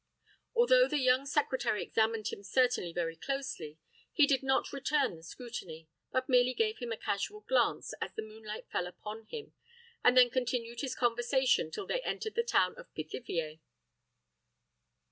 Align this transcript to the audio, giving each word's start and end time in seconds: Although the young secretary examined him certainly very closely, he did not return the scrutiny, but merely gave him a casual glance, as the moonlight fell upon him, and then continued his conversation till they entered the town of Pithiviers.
Although 0.55 0.87
the 0.87 0.97
young 0.97 1.27
secretary 1.27 1.83
examined 1.83 2.29
him 2.29 2.41
certainly 2.41 2.91
very 2.91 3.15
closely, 3.15 3.77
he 4.11 4.25
did 4.25 4.41
not 4.41 4.73
return 4.73 5.15
the 5.15 5.21
scrutiny, 5.21 5.89
but 6.11 6.27
merely 6.27 6.55
gave 6.55 6.79
him 6.79 6.91
a 6.91 6.97
casual 6.97 7.41
glance, 7.41 7.93
as 8.01 8.09
the 8.15 8.23
moonlight 8.23 8.67
fell 8.71 8.87
upon 8.87 9.27
him, 9.27 9.53
and 10.03 10.17
then 10.17 10.31
continued 10.31 10.81
his 10.81 10.95
conversation 10.95 11.69
till 11.69 11.85
they 11.85 12.01
entered 12.01 12.33
the 12.33 12.41
town 12.41 12.73
of 12.79 12.91
Pithiviers. 12.95 13.59